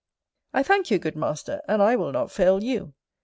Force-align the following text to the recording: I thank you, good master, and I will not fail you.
I 0.51 0.63
thank 0.63 0.89
you, 0.89 0.97
good 0.97 1.15
master, 1.15 1.61
and 1.67 1.79
I 1.79 1.95
will 1.95 2.11
not 2.11 2.31
fail 2.31 2.63
you. 2.63 2.95